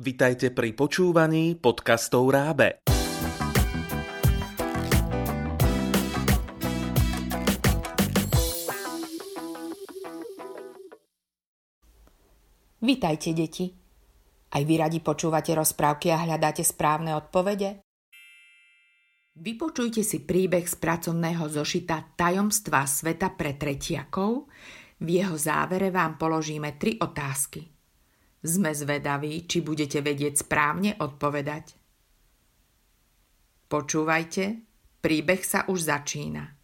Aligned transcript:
Vitajte 0.00 0.48
pri 0.48 0.72
počúvaní 0.72 1.60
podcastov 1.60 2.32
Rábe. 2.32 2.80
Vitajte, 12.80 13.36
deti. 13.36 13.68
Aj 14.48 14.62
vy 14.64 14.74
radi 14.80 15.04
počúvate 15.04 15.52
rozprávky 15.52 16.08
a 16.16 16.24
hľadáte 16.24 16.64
správne 16.64 17.12
odpovede? 17.20 17.84
Vypočujte 19.36 20.00
si 20.00 20.24
príbeh 20.24 20.64
z 20.64 20.80
pracovného 20.80 21.44
zošita 21.44 22.16
Tajomstva 22.16 22.88
sveta 22.88 23.36
pre 23.36 23.52
tretiakov. 23.60 24.48
V 24.96 25.08
jeho 25.12 25.36
závere 25.36 25.92
vám 25.92 26.16
položíme 26.16 26.80
tri 26.80 26.96
otázky. 26.96 27.79
Sme 28.40 28.72
zvedaví, 28.72 29.44
či 29.44 29.60
budete 29.60 30.00
vedieť 30.00 30.48
správne 30.48 30.96
odpovedať. 30.96 31.76
Počúvajte, 33.68 34.44
príbeh 35.04 35.44
sa 35.44 35.68
už 35.68 35.92
začína. 35.92 36.56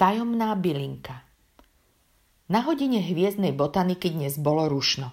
Tajomná 0.00 0.56
bylinka 0.56 1.20
Na 2.48 2.64
hodine 2.64 3.04
hviezdnej 3.04 3.52
botaniky 3.52 4.08
dnes 4.08 4.40
bolo 4.40 4.72
rušno. 4.72 5.12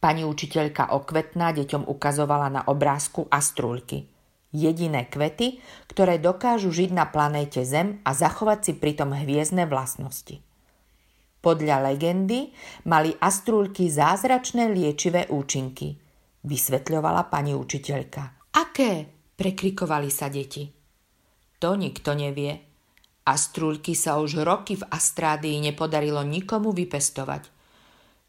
Pani 0.00 0.24
učiteľka 0.24 0.88
okvetná 0.88 1.52
deťom 1.52 1.84
ukazovala 1.84 2.48
na 2.48 2.62
obrázku 2.64 3.28
astrúľky. 3.28 4.08
Jediné 4.56 5.04
kvety, 5.04 5.60
ktoré 5.88 6.16
dokážu 6.16 6.72
žiť 6.72 6.96
na 6.96 7.04
planéte 7.08 7.60
Zem 7.64 8.00
a 8.08 8.16
zachovať 8.16 8.58
si 8.64 8.72
pritom 8.72 9.12
hviezdne 9.12 9.68
vlastnosti. 9.68 10.44
Podľa 11.44 11.92
legendy 11.92 12.48
mali 12.88 13.12
astrúľky 13.12 13.92
zázračné 13.92 14.72
liečivé 14.72 15.28
účinky, 15.28 15.92
vysvetľovala 16.40 17.28
pani 17.28 17.52
učiteľka. 17.52 18.48
Aké? 18.56 19.04
prekrikovali 19.36 20.08
sa 20.08 20.32
deti. 20.32 20.64
To 21.60 21.76
nikto 21.76 22.16
nevie. 22.16 22.64
Astrúľky 23.28 23.92
sa 23.92 24.20
už 24.20 24.40
roky 24.40 24.80
v 24.80 24.88
Astrádii 24.88 25.60
nepodarilo 25.60 26.24
nikomu 26.24 26.72
vypestovať. 26.72 27.52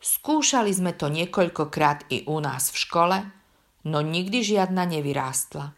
Skúšali 0.02 0.75
sme 0.75 0.92
to 0.92 1.08
niekoľkokrát 1.08 2.12
i 2.12 2.28
u 2.28 2.44
nás 2.44 2.72
v 2.72 2.78
škole, 2.84 3.18
no 3.88 4.00
nikdy 4.03 4.44
žiadna 4.44 4.84
nevyrástla. 4.92 5.72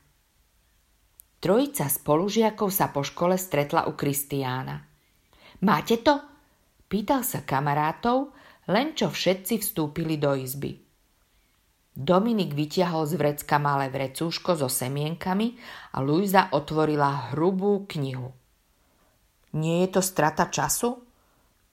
Trojica 1.38 1.86
spolužiakov 1.86 2.69
sa 2.73 2.90
po 2.90 3.06
škole 3.06 3.38
stretla 3.38 3.86
u 3.86 3.94
Kristiána. 3.94 4.81
Máte 5.62 6.02
to? 6.02 6.37
Pýtal 6.88 7.28
sa 7.28 7.44
kamarátov, 7.44 8.32
len 8.72 8.96
čo 8.96 9.12
všetci 9.12 9.60
vstúpili 9.60 10.16
do 10.16 10.32
izby. 10.36 10.80
Dominik 11.98 12.54
vytiahol 12.54 13.10
z 13.10 13.18
vrecka 13.18 13.58
malé 13.58 13.90
vrecúško 13.90 14.54
so 14.56 14.70
semienkami 14.70 15.58
a 15.92 16.00
Luisa 16.00 16.54
otvorila 16.54 17.34
hrubú 17.34 17.90
knihu. 17.90 18.32
Nie 19.58 19.88
je 19.88 19.98
to 19.98 20.02
strata 20.06 20.48
času? 20.48 21.02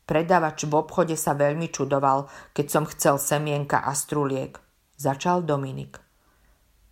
Predavač 0.09 0.65
v 0.65 0.73
obchode 0.75 1.15
sa 1.15 1.37
veľmi 1.37 1.69
čudoval, 1.69 2.27
keď 2.57 2.67
som 2.67 2.85
chcel 2.89 3.20
semienka 3.20 3.85
a 3.85 3.92
struliek. 3.92 4.57
Začal 4.97 5.45
Dominik. 5.45 6.01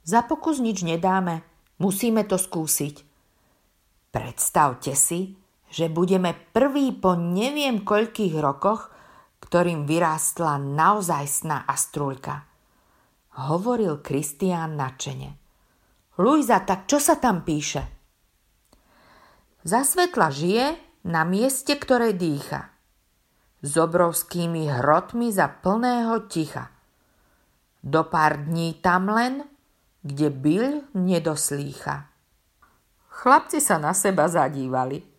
Za 0.05 0.29
pokus 0.29 0.61
nič 0.61 0.85
nedáme, 0.85 1.41
musíme 1.81 2.29
to 2.29 2.37
skúsiť. 2.37 3.01
Predstavte 4.13 4.93
si, 4.93 5.41
že 5.73 5.89
budeme 5.89 6.37
prví 6.53 6.93
po 7.01 7.17
neviem 7.17 7.81
koľkých 7.81 8.37
rokoch, 8.37 8.93
ktorým 9.41 9.89
vyrástla 9.89 10.61
naozajstná 10.61 11.65
astrúľka. 11.65 12.45
Hovoril 13.49 14.05
Kristián 14.05 14.77
načene. 14.77 15.41
Luisa, 16.21 16.61
tak 16.61 16.85
čo 16.85 17.01
sa 17.01 17.17
tam 17.17 17.41
píše? 17.41 17.81
Zasvetla 19.65 20.29
žije 20.29 20.67
na 21.09 21.25
mieste, 21.25 21.73
ktoré 21.73 22.13
dýcha. 22.13 22.69
S 23.65 23.73
obrovskými 23.81 24.69
hrotmi 24.69 25.33
za 25.33 25.49
plného 25.49 26.29
ticha. 26.29 26.69
Do 27.81 28.05
pár 28.05 28.45
dní 28.45 28.77
tam 28.79 29.09
len, 29.09 29.49
kde 30.03 30.29
byl 30.31 30.67
nedoslýcha. 30.93 32.11
Chlapci 33.09 33.63
sa 33.63 33.79
na 33.79 33.95
seba 33.95 34.27
zadívali. 34.27 35.12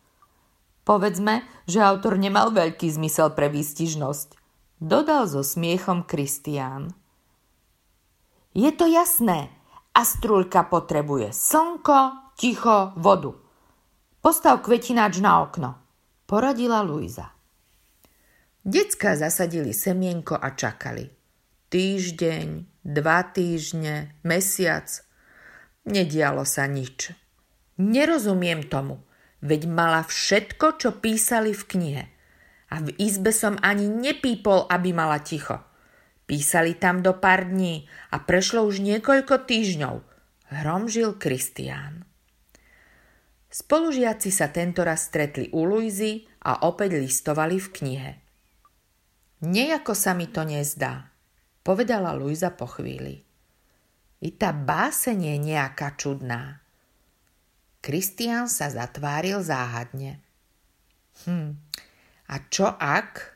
Povedzme, 0.83 1.47
že 1.63 1.79
autor 1.79 2.19
nemal 2.19 2.51
veľký 2.51 2.91
zmysel 2.91 3.31
pre 3.31 3.47
výstižnosť. 3.47 4.35
Dodal 4.83 5.31
so 5.31 5.39
smiechom 5.39 6.03
Kristián. 6.03 6.91
Je 8.51 8.67
to 8.75 8.83
jasné. 8.91 9.47
Astrulka 9.95 10.67
potrebuje 10.67 11.31
slnko, 11.31 12.35
ticho, 12.35 12.91
vodu. 12.99 13.31
Postav 14.19 14.59
kvetináč 14.59 15.23
na 15.23 15.39
okno. 15.39 15.79
Poradila 16.27 16.83
Luisa. 16.83 17.31
Decka 18.63 19.15
zasadili 19.15 19.71
semienko 19.71 20.35
a 20.35 20.51
čakali. 20.51 21.07
Týždeň, 21.71 22.47
dva 22.83 23.23
týždne, 23.31 24.19
mesiac. 24.27 24.87
Nedialo 25.87 26.43
sa 26.43 26.67
nič. 26.67 27.15
Nerozumiem 27.79 28.67
tomu– 28.67 28.99
veď 29.43 29.67
mala 29.67 30.07
všetko, 30.07 30.79
čo 30.79 30.89
písali 31.03 31.51
v 31.51 31.63
knihe. 31.67 32.03
A 32.71 32.81
v 32.81 32.95
izbe 32.97 33.35
som 33.35 33.59
ani 33.59 33.85
nepípol, 33.85 34.65
aby 34.71 34.95
mala 34.95 35.19
ticho. 35.21 35.61
Písali 36.23 36.79
tam 36.79 37.03
do 37.03 37.13
pár 37.19 37.51
dní 37.51 37.85
a 38.09 38.23
prešlo 38.23 38.63
už 38.63 38.79
niekoľko 38.79 39.43
týždňov. 39.45 39.95
Hromžil 40.63 41.19
Kristián. 41.19 42.07
Spolužiaci 43.53 44.33
sa 44.33 44.49
tentoraz 44.49 45.11
stretli 45.11 45.51
u 45.53 45.67
Luizy 45.67 46.25
a 46.41 46.65
opäť 46.65 46.97
listovali 46.97 47.61
v 47.61 47.69
knihe. 47.69 48.11
Nejako 49.43 49.93
sa 49.93 50.15
mi 50.17 50.31
to 50.31 50.41
nezdá, 50.47 51.11
povedala 51.61 52.15
Luisa 52.15 52.49
po 52.49 52.65
chvíli. 52.65 53.21
I 54.23 54.29
tá 54.39 54.55
báseň 54.55 55.35
je 55.35 55.37
nejaká 55.53 55.99
čudná. 55.99 56.62
Kristián 57.83 58.47
sa 58.47 58.71
zatváril 58.71 59.43
záhadne. 59.43 60.23
Hm, 61.27 61.59
a 62.31 62.35
čo 62.47 62.71
ak? 62.71 63.35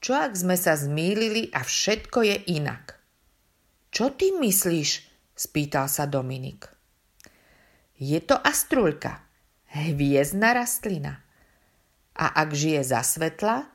Čo 0.00 0.16
ak 0.16 0.32
sme 0.32 0.56
sa 0.56 0.72
zmýlili 0.80 1.52
a 1.52 1.60
všetko 1.60 2.24
je 2.24 2.36
inak? 2.56 2.96
Čo 3.92 4.16
ty 4.16 4.32
myslíš? 4.32 5.12
spýtal 5.36 5.92
sa 5.92 6.08
Dominik. 6.08 6.72
Je 8.00 8.16
to 8.24 8.40
astrulka, 8.40 9.20
hviezdna 9.76 10.56
rastlina. 10.56 11.20
A 12.16 12.32
ak 12.32 12.56
žije 12.56 12.80
za 12.80 13.04
svetla, 13.04 13.68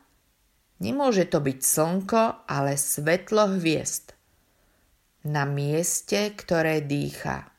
nemôže 0.82 1.30
to 1.30 1.46
byť 1.46 1.60
slnko, 1.62 2.50
ale 2.50 2.74
svetlo 2.74 3.62
hviezd. 3.62 4.18
Na 5.30 5.46
mieste, 5.46 6.34
ktoré 6.34 6.82
dýcha. 6.82 7.57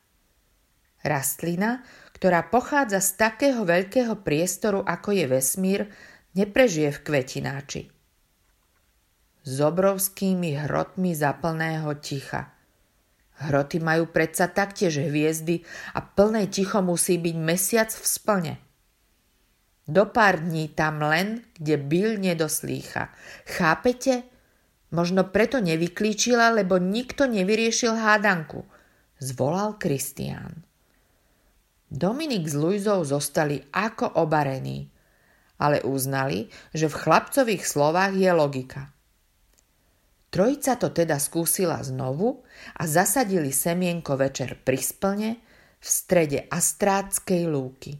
Rastlina, 1.03 1.83
ktorá 2.15 2.51
pochádza 2.51 2.99
z 2.99 3.15
takého 3.15 3.63
veľkého 3.63 4.19
priestoru, 4.19 4.83
ako 4.83 5.15
je 5.15 5.25
vesmír, 5.31 5.79
neprežije 6.35 6.91
v 6.91 6.99
kvetináči. 6.99 7.81
S 9.47 9.55
obrovskými 9.63 10.59
hrotmi 10.67 11.15
zaplného 11.15 11.89
ticha. 12.03 12.51
Hroty 13.39 13.79
majú 13.79 14.11
predsa 14.11 14.51
taktiež 14.51 14.99
hviezdy 14.99 15.63
a 15.95 16.03
plné 16.03 16.51
ticho 16.51 16.83
musí 16.83 17.15
byť 17.15 17.35
mesiac 17.39 17.87
v 17.87 18.05
splne. 18.05 18.53
Do 19.89 20.05
pár 20.05 20.43
dní 20.43 20.69
tam 20.75 21.01
len, 21.01 21.41
kde 21.55 21.79
byl 21.79 22.19
nedoslýcha. 22.19 23.09
Chápete? 23.47 24.27
Možno 24.91 25.23
preto 25.23 25.57
nevyklíčila, 25.63 26.53
lebo 26.53 26.77
nikto 26.77 27.25
nevyriešil 27.25 27.95
hádanku. 27.95 28.67
Zvolal 29.17 29.79
Kristián. 29.79 30.68
Dominik 31.89 32.45
s 32.45 32.53
Luizou 32.53 33.01
zostali 33.01 33.65
ako 33.73 34.21
obarení, 34.21 34.85
ale 35.57 35.81
uznali, 35.81 36.45
že 36.69 36.85
v 36.85 36.99
chlapcových 37.01 37.65
slovách 37.65 38.13
je 38.13 38.29
logika. 38.29 38.93
Trojica 40.29 40.77
to 40.77 40.93
teda 40.93 41.17
skúsila 41.17 41.81
znovu 41.81 42.45
a 42.77 42.85
zasadili 42.85 43.49
semienko 43.49 44.13
večer 44.13 44.61
pri 44.61 44.77
splne 44.77 45.29
v 45.81 45.87
strede 45.89 46.45
astrátskej 46.45 47.49
lúky. 47.49 47.97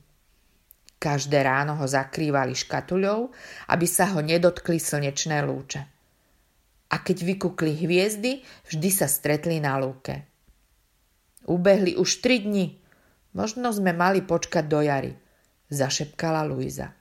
Každé 1.00 1.42
ráno 1.42 1.80
ho 1.80 1.88
zakrývali 1.90 2.54
škatuľou, 2.54 3.34
aby 3.72 3.88
sa 3.90 4.14
ho 4.14 4.20
nedotkli 4.22 4.78
slnečné 4.78 5.42
lúče. 5.42 5.82
A 6.92 6.96
keď 7.02 7.18
vykukli 7.24 7.74
hviezdy, 7.74 8.46
vždy 8.70 8.90
sa 8.94 9.08
stretli 9.08 9.58
na 9.58 9.80
lúke. 9.80 10.28
Ubehli 11.48 11.96
už 11.96 12.20
tri 12.22 12.44
dni, 12.44 12.79
Možno 13.38 13.70
sme 13.70 13.94
mali 13.94 14.26
počkať 14.26 14.66
do 14.66 14.82
jary, 14.82 15.14
zašepkala 15.70 16.46
Luisa. 16.50 16.94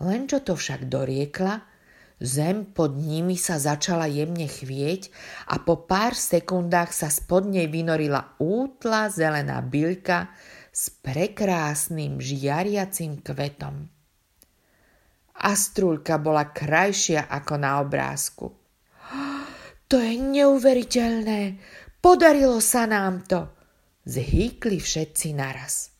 Len 0.00 0.28
čo 0.28 0.40
to 0.40 0.56
však 0.56 0.88
doriekla, 0.88 1.76
Zem 2.16 2.72
pod 2.72 2.96
nimi 2.96 3.36
sa 3.36 3.60
začala 3.60 4.08
jemne 4.08 4.48
chvieť 4.48 5.12
a 5.52 5.60
po 5.60 5.84
pár 5.84 6.16
sekundách 6.16 6.88
sa 6.88 7.12
spod 7.12 7.44
nej 7.44 7.68
vynorila 7.68 8.40
útla 8.40 9.12
zelená 9.12 9.60
bylka 9.60 10.32
s 10.72 10.88
prekrásnym 10.88 12.16
žiariacim 12.16 13.20
kvetom. 13.20 13.92
Astrulka 15.36 16.16
bola 16.16 16.48
krajšia 16.48 17.28
ako 17.28 17.54
na 17.60 17.84
obrázku. 17.84 18.46
To 19.86 20.02
je 20.02 20.18
neuveriteľné, 20.18 21.62
podarilo 22.02 22.58
sa 22.58 22.90
nám 22.90 23.22
to, 23.22 23.46
zhýkli 24.06 24.78
všetci 24.78 25.34
naraz. 25.34 25.90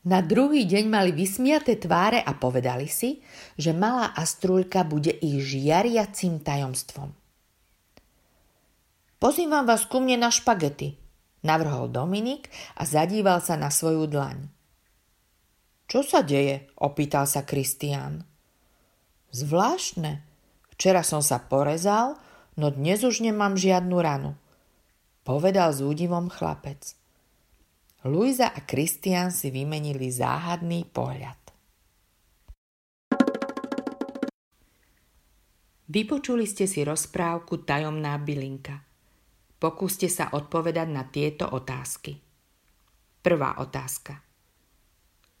Na 0.00 0.24
druhý 0.24 0.64
deň 0.64 0.84
mali 0.88 1.12
vysmiaté 1.12 1.76
tváre 1.76 2.24
a 2.24 2.32
povedali 2.32 2.88
si, 2.88 3.20
že 3.60 3.76
malá 3.76 4.16
astrúľka 4.16 4.84
bude 4.84 5.12
ich 5.12 5.44
žiariacím 5.44 6.40
tajomstvom. 6.40 7.12
Pozývam 9.20 9.68
vás 9.68 9.84
ku 9.84 10.00
mne 10.00 10.24
na 10.24 10.32
špagety, 10.32 10.96
navrhol 11.44 11.92
Dominik 11.92 12.48
a 12.80 12.88
zadíval 12.88 13.44
sa 13.44 13.60
na 13.60 13.68
svoju 13.68 14.08
dlaň. 14.08 14.48
Čo 15.84 16.00
sa 16.00 16.24
deje? 16.24 16.72
opýtal 16.80 17.28
sa 17.28 17.44
Kristián. 17.44 18.24
Zvláštne. 19.36 20.24
Včera 20.72 21.04
som 21.04 21.20
sa 21.20 21.36
porezal, 21.36 22.16
no 22.56 22.72
dnes 22.72 23.04
už 23.04 23.20
nemám 23.20 23.60
žiadnu 23.60 23.96
ranu, 24.00 24.32
povedal 25.30 25.70
s 25.70 25.78
údivom 25.78 26.26
chlapec. 26.26 26.98
Luisa 28.02 28.50
a 28.50 28.66
Kristian 28.66 29.30
si 29.30 29.54
vymenili 29.54 30.10
záhadný 30.10 30.90
pohľad. 30.90 31.38
Vypočuli 35.86 36.50
ste 36.50 36.66
si 36.66 36.82
rozprávku 36.82 37.62
Tajomná 37.62 38.18
bylinka. 38.18 38.82
Pokúste 39.62 40.10
sa 40.10 40.34
odpovedať 40.34 40.88
na 40.90 41.06
tieto 41.06 41.46
otázky. 41.46 42.18
Prvá 43.22 43.54
otázka. 43.62 44.18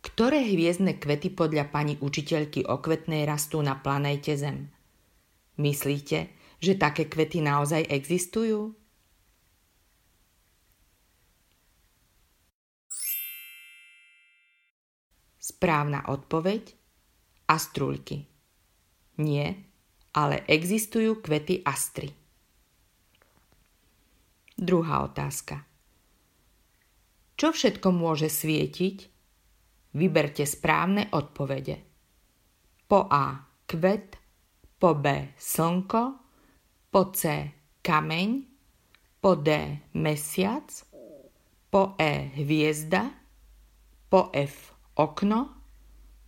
Ktoré 0.06 0.46
hviezdne 0.46 1.02
kvety 1.02 1.34
podľa 1.34 1.66
pani 1.66 1.98
učiteľky 1.98 2.62
okvetnej 2.62 3.26
rastú 3.26 3.58
na 3.58 3.74
planéte 3.74 4.38
Zem? 4.38 4.70
Myslíte, 5.58 6.30
že 6.62 6.78
také 6.78 7.10
kvety 7.10 7.42
naozaj 7.42 7.90
existujú? 7.90 8.78
Správna 15.50 16.06
odpoveď 16.06 16.78
astrulky. 17.50 18.22
Nie, 19.18 19.66
ale 20.14 20.46
existujú 20.46 21.18
kvety 21.18 21.66
astry. 21.66 22.14
Druhá 24.54 25.02
otázka. 25.02 25.66
Čo 27.34 27.50
všetko 27.50 27.90
môže 27.90 28.30
svietiť? 28.30 29.10
Vyberte 29.98 30.46
správne 30.46 31.10
odpovede. 31.10 31.82
Po 32.86 33.10
A 33.10 33.42
kvet, 33.66 34.14
po 34.78 34.94
B 34.94 35.34
slnko, 35.34 36.02
po 36.94 37.02
C 37.10 37.50
kameň, 37.82 38.30
po 39.18 39.34
D 39.34 39.50
mesiac, 39.98 40.70
po 41.74 41.98
E 41.98 42.30
hviezda, 42.38 43.10
po 44.06 44.30
F 44.30 44.79
okno, 45.00 45.48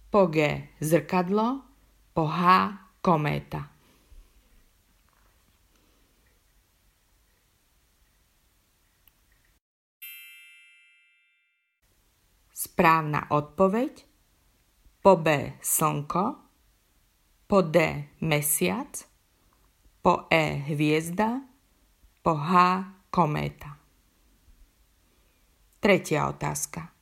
po 0.09 0.33
G 0.33 0.69
zrkadlo, 0.81 1.61
po 2.17 2.25
H 2.25 2.41
kométa. 3.05 3.69
Správna 12.53 13.29
odpoveď 13.29 14.09
po 15.03 15.19
B 15.19 15.59
slnko, 15.61 16.25
po 17.51 17.59
D 17.61 17.77
mesiac, 18.23 19.05
po 20.01 20.31
E 20.31 20.63
hviezda, 20.71 21.43
po 22.23 22.39
H 22.39 22.53
kométa. 23.11 23.77
Tretia 25.83 26.31
otázka. 26.31 27.02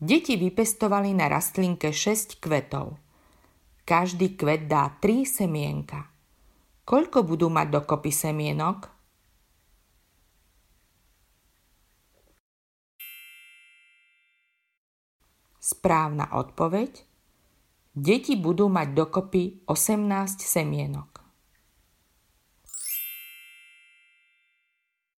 Deti 0.00 0.40
vypestovali 0.40 1.12
na 1.12 1.28
rastlinke 1.28 1.92
6 1.92 2.40
kvetov. 2.40 2.96
Každý 3.84 4.32
kvet 4.32 4.64
dá 4.64 4.96
3 4.96 5.28
semienka. 5.28 6.08
Koľko 6.88 7.20
budú 7.20 7.52
mať 7.52 7.68
dokopy 7.68 8.08
semienok? 8.08 8.88
Správna 15.60 16.32
odpoveď. 16.32 17.04
Deti 17.92 18.40
budú 18.40 18.72
mať 18.72 18.96
dokopy 18.96 19.68
18 19.68 20.40
semienok. 20.40 21.20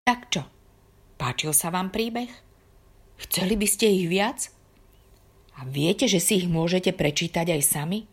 Tak 0.10 0.34
čo? 0.34 0.42
Páčil 1.22 1.54
sa 1.54 1.70
vám 1.70 1.94
príbeh? 1.94 2.34
Chceli 3.22 3.54
by 3.54 3.68
ste 3.70 3.86
ich 3.86 4.10
viac? 4.10 4.61
A 5.62 5.70
viete, 5.70 6.10
že 6.10 6.18
si 6.18 6.42
ich 6.42 6.50
môžete 6.50 6.90
prečítať 6.90 7.54
aj 7.54 7.62
sami? 7.62 8.10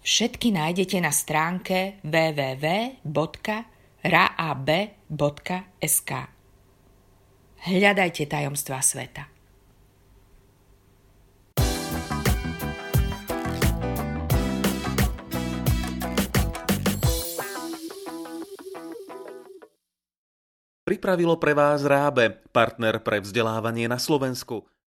Všetky 0.00 0.56
nájdete 0.56 0.96
na 1.04 1.12
stránke 1.12 2.00
www.raab.sk. 2.00 3.20
Hľadajte 7.60 8.24
tajomstva 8.24 8.80
sveta. 8.80 9.28
Pripravilo 20.88 21.36
pre 21.36 21.52
vás 21.52 21.84
Rábe, 21.84 22.40
partner 22.56 22.96
pre 23.04 23.20
vzdelávanie 23.20 23.92
na 23.92 24.00
Slovensku. 24.00 24.70